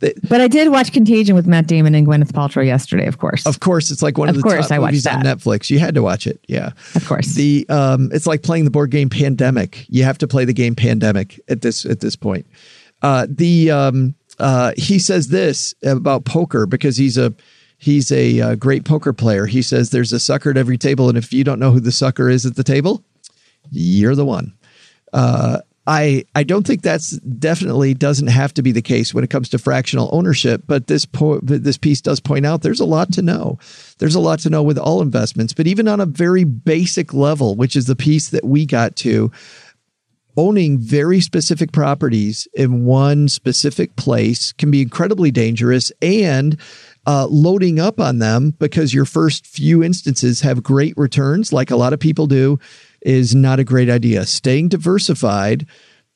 they 0.00 0.12
But 0.28 0.40
I 0.40 0.48
did 0.48 0.70
watch 0.70 0.92
Contagion 0.92 1.34
with 1.34 1.46
Matt 1.46 1.66
Damon 1.66 1.94
and 1.94 2.06
Gwyneth 2.06 2.32
Paltrow 2.32 2.64
yesterday. 2.64 3.06
Of 3.06 3.18
course, 3.18 3.46
of 3.46 3.60
course, 3.60 3.90
it's 3.90 4.02
like 4.02 4.18
one 4.18 4.28
of, 4.28 4.36
Of 4.36 4.42
the 4.42 4.48
course, 4.48 4.68
top 4.68 4.72
I 4.76 4.78
watched 4.78 4.92
movies 4.92 5.06
on. 5.06 5.22
Netflix. 5.22 5.70
You 5.70 5.78
had 5.78 5.94
to 5.94 6.02
watch 6.02 6.26
it, 6.26 6.38
yeah. 6.48 6.72
of 6.94 7.06
course. 7.06 7.34
The 7.34 7.66
um, 7.68 8.10
it's 8.12 8.26
like 8.26 8.42
playing 8.42 8.64
the 8.64 8.70
board 8.70 8.90
game 8.90 9.08
Pandemic. 9.08 9.86
You 9.88 10.04
have 10.04 10.18
to 10.18 10.28
play 10.28 10.44
the 10.44 10.54
game 10.54 10.74
Pandemic 10.74 11.40
at 11.48 11.62
this 11.62 11.86
at 11.86 12.00
this 12.00 12.14
point. 12.16 12.46
Uh, 13.02 13.26
the 13.28 13.70
um, 13.70 14.14
uh, 14.38 14.72
he 14.76 14.98
says 14.98 15.28
this 15.28 15.74
about 15.84 16.24
poker 16.24 16.66
because 16.66 16.96
he's 16.96 17.16
a 17.16 17.34
he's 17.78 18.10
a 18.12 18.40
uh, 18.40 18.54
great 18.54 18.84
poker 18.84 19.12
player. 19.12 19.46
He 19.46 19.62
says 19.62 19.90
there's 19.90 20.12
a 20.12 20.20
sucker 20.20 20.50
at 20.50 20.56
every 20.56 20.78
table, 20.78 21.08
and 21.08 21.18
if 21.18 21.32
you 21.32 21.44
don't 21.44 21.58
know 21.58 21.72
who 21.72 21.80
the 21.80 21.92
sucker 21.92 22.28
is 22.28 22.46
at 22.46 22.56
the 22.56 22.64
table, 22.64 23.04
you're 23.70 24.14
the 24.14 24.26
one. 24.26 24.54
Uh, 25.12 25.60
I 25.86 26.24
I 26.34 26.42
don't 26.42 26.66
think 26.66 26.82
that's 26.82 27.12
definitely 27.18 27.94
doesn't 27.94 28.26
have 28.26 28.52
to 28.54 28.62
be 28.62 28.72
the 28.72 28.82
case 28.82 29.14
when 29.14 29.22
it 29.22 29.30
comes 29.30 29.48
to 29.50 29.58
fractional 29.58 30.08
ownership, 30.12 30.64
but 30.66 30.88
this 30.88 31.04
po- 31.04 31.38
this 31.42 31.78
piece 31.78 32.00
does 32.00 32.18
point 32.18 32.44
out 32.44 32.62
there's 32.62 32.80
a 32.80 32.84
lot 32.84 33.12
to 33.12 33.22
know. 33.22 33.58
There's 33.98 34.16
a 34.16 34.20
lot 34.20 34.40
to 34.40 34.50
know 34.50 34.64
with 34.64 34.78
all 34.78 35.00
investments, 35.00 35.52
but 35.52 35.68
even 35.68 35.86
on 35.86 36.00
a 36.00 36.06
very 36.06 36.44
basic 36.44 37.14
level, 37.14 37.54
which 37.54 37.76
is 37.76 37.86
the 37.86 37.96
piece 37.96 38.30
that 38.30 38.44
we 38.44 38.66
got 38.66 38.96
to, 38.96 39.30
owning 40.36 40.78
very 40.78 41.20
specific 41.20 41.72
properties 41.72 42.46
in 42.54 42.84
one 42.84 43.28
specific 43.28 43.96
place 43.96 44.52
can 44.52 44.70
be 44.70 44.82
incredibly 44.82 45.30
dangerous 45.30 45.90
and 46.02 46.60
uh, 47.06 47.26
loading 47.26 47.78
up 47.78 48.00
on 48.00 48.18
them 48.18 48.50
because 48.58 48.92
your 48.92 49.04
first 49.04 49.46
few 49.46 49.82
instances 49.82 50.40
have 50.40 50.62
great 50.62 50.94
returns 50.96 51.52
like 51.52 51.70
a 51.70 51.76
lot 51.76 51.92
of 51.92 52.00
people 52.00 52.26
do 52.26 52.58
is 53.00 53.34
not 53.34 53.60
a 53.60 53.64
great 53.64 53.88
idea. 53.88 54.26
Staying 54.26 54.68
diversified 54.68 55.66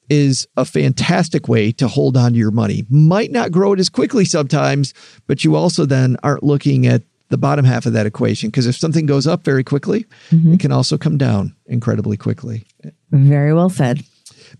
is 0.08 0.46
a 0.56 0.64
fantastic 0.64 1.48
way 1.48 1.70
to 1.70 1.86
hold 1.86 2.16
on 2.16 2.32
to 2.32 2.38
your 2.38 2.50
money. 2.50 2.84
Might 2.90 3.30
not 3.30 3.52
grow 3.52 3.72
it 3.72 3.80
as 3.80 3.88
quickly 3.88 4.24
sometimes, 4.24 4.92
but 5.28 5.44
you 5.44 5.54
also 5.54 5.86
then 5.86 6.16
aren't 6.24 6.42
looking 6.42 6.86
at 6.86 7.02
the 7.30 7.38
bottom 7.38 7.64
half 7.64 7.86
of 7.86 7.94
that 7.94 8.06
equation 8.06 8.50
because 8.50 8.66
if 8.66 8.76
something 8.76 9.06
goes 9.06 9.26
up 9.26 9.44
very 9.44 9.64
quickly, 9.64 10.04
mm-hmm. 10.30 10.54
it 10.54 10.60
can 10.60 10.72
also 10.72 10.98
come 10.98 11.16
down 11.16 11.54
incredibly 11.66 12.16
quickly. 12.16 12.66
Very 13.10 13.54
well 13.54 13.70
said. 13.70 14.04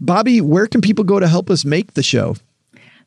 Bobbi, 0.02 0.40
where 0.40 0.66
can 0.66 0.80
people 0.80 1.04
go 1.04 1.20
to 1.20 1.28
help 1.28 1.50
us 1.50 1.64
make 1.64 1.94
the 1.94 2.02
show? 2.02 2.36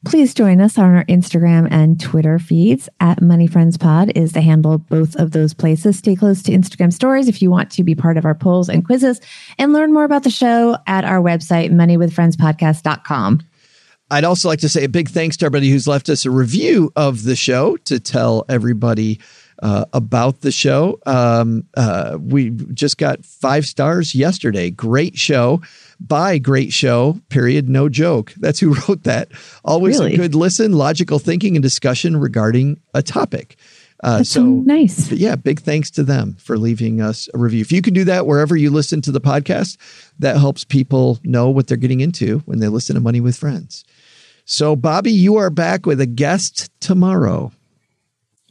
Please 0.05 0.33
join 0.33 0.59
us 0.59 0.77
on 0.77 0.93
our 0.93 1.05
Instagram 1.05 1.69
and 1.71 1.97
Twitter 1.97 2.37
feeds 2.37 2.89
at 2.99 3.21
Money 3.21 3.47
Friends 3.47 3.77
Pod 3.77 4.11
is 4.15 4.33
the 4.33 4.41
handle 4.41 4.77
both 4.77 5.15
of 5.15 5.31
those 5.31 5.53
places. 5.53 5.97
Stay 5.97 6.13
close 6.13 6.43
to 6.43 6.51
Instagram 6.51 6.91
stories 6.91 7.29
if 7.29 7.41
you 7.41 7.49
want 7.49 7.71
to 7.71 7.83
be 7.83 7.95
part 7.95 8.17
of 8.17 8.25
our 8.25 8.35
polls 8.35 8.67
and 8.67 8.85
quizzes 8.85 9.21
and 9.57 9.71
learn 9.71 9.93
more 9.93 10.03
about 10.03 10.23
the 10.23 10.29
show 10.29 10.77
at 10.87 11.05
our 11.05 11.21
website, 11.21 11.71
moneywithfriendspodcast.com. 11.71 13.41
I'd 14.11 14.25
also 14.25 14.49
like 14.49 14.59
to 14.59 14.69
say 14.69 14.83
a 14.83 14.89
big 14.89 15.09
thanks 15.09 15.37
to 15.37 15.45
everybody 15.45 15.69
who's 15.69 15.87
left 15.87 16.09
us 16.09 16.25
a 16.25 16.31
review 16.31 16.91
of 16.97 17.23
the 17.23 17.37
show 17.37 17.77
to 17.77 17.99
tell 17.99 18.43
everybody 18.49 19.21
uh, 19.61 19.85
about 19.93 20.41
the 20.41 20.51
show. 20.51 20.99
Um, 21.05 21.65
uh, 21.75 22.17
we 22.19 22.49
just 22.49 22.97
got 22.97 23.23
five 23.25 23.65
stars 23.65 24.15
yesterday. 24.15 24.69
Great 24.69 25.17
show 25.17 25.61
by 25.99 26.37
Great 26.37 26.73
Show, 26.73 27.19
period. 27.29 27.69
No 27.69 27.89
joke. 27.89 28.33
That's 28.37 28.59
who 28.59 28.73
wrote 28.87 29.03
that. 29.03 29.29
Always 29.63 29.99
really? 29.99 30.13
a 30.13 30.17
good 30.17 30.35
listen, 30.35 30.73
logical 30.73 31.19
thinking, 31.19 31.55
and 31.55 31.63
discussion 31.63 32.17
regarding 32.17 32.79
a 32.93 33.01
topic. 33.01 33.55
Uh, 34.03 34.17
That's 34.17 34.29
so, 34.29 34.41
so 34.41 34.45
nice. 34.45 35.11
Yeah, 35.11 35.35
big 35.35 35.61
thanks 35.61 35.89
to 35.91 36.03
them 36.03 36.35
for 36.39 36.57
leaving 36.57 36.99
us 36.99 37.29
a 37.33 37.37
review. 37.37 37.61
If 37.61 37.71
you 37.71 37.81
can 37.81 37.93
do 37.93 38.03
that 38.03 38.27
wherever 38.27 38.55
you 38.55 38.69
listen 38.69 39.01
to 39.01 39.13
the 39.13 39.21
podcast, 39.21 39.77
that 40.19 40.37
helps 40.37 40.65
people 40.65 41.19
know 41.23 41.49
what 41.49 41.67
they're 41.67 41.77
getting 41.77 42.01
into 42.01 42.39
when 42.39 42.59
they 42.59 42.67
listen 42.67 42.95
to 42.95 43.01
Money 43.01 43.21
with 43.21 43.37
Friends. 43.37 43.85
So, 44.43 44.75
Bobbi, 44.75 45.13
you 45.13 45.37
are 45.37 45.49
back 45.49 45.85
with 45.85 46.01
a 46.01 46.05
guest 46.05 46.69
tomorrow. 46.81 47.53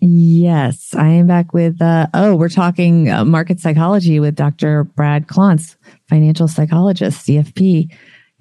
Yes, 0.04 0.96
I 0.96 1.10
am 1.10 1.28
back 1.28 1.54
with, 1.54 1.80
uh, 1.80 2.08
oh, 2.12 2.34
we're 2.34 2.48
talking 2.48 3.08
uh, 3.08 3.24
market 3.24 3.60
psychology 3.60 4.18
with 4.18 4.34
Dr. 4.34 4.82
Brad 4.82 5.28
Klontz, 5.28 5.76
financial 6.08 6.48
psychologist, 6.48 7.24
CFP. 7.24 7.88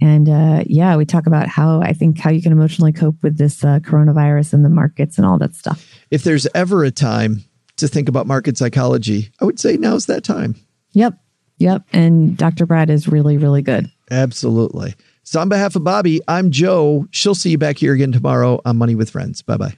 And 0.02 0.28
uh, 0.28 0.64
yeah, 0.66 0.96
we 0.96 1.06
talk 1.06 1.28
about 1.28 1.48
how 1.48 1.80
I 1.80 1.94
think 1.94 2.18
how 2.18 2.32
you 2.32 2.42
can 2.42 2.52
emotionally 2.52 2.92
cope 2.92 3.22
with 3.22 3.38
this 3.38 3.64
uh, 3.64 3.78
coronavirus 3.78 4.54
and 4.54 4.66
the 4.66 4.70
markets 4.70 5.20
and 5.20 5.28
all 5.28 5.38
that 5.38 5.54
stuff. 5.54 5.88
If 6.10 6.24
there's 6.24 6.48
ever 6.56 6.84
a 6.84 6.90
time 6.90 7.44
to 7.78 7.88
think 7.88 8.10
about 8.10 8.26
market 8.26 8.58
psychology, 8.58 9.30
I 9.40 9.46
would 9.46 9.60
say 9.60 9.78
now's 9.78 10.08
that 10.08 10.24
time. 10.24 10.56
Yep. 10.94 11.14
Yep. 11.60 11.84
And 11.94 12.36
Dr. 12.38 12.66
Brad 12.66 12.90
is 12.90 13.08
really, 13.08 13.38
really 13.38 13.62
good. 13.62 13.86
Absolutely. 14.10 14.96
So, 15.22 15.40
on 15.40 15.48
behalf 15.48 15.76
of 15.76 15.84
Bobbi, 15.84 16.22
I'm 16.28 16.50
Joe. 16.50 17.06
She'll 17.12 17.36
see 17.36 17.52
you 17.52 17.60
back 17.60 17.78
here 17.78 17.94
again 17.94 18.12
tomorrow 18.12 18.60
on 18.66 18.78
Money 18.78 18.96
with 18.96 19.12
Friends. 19.12 19.44
Bye 19.44 19.58
bye. 19.58 19.78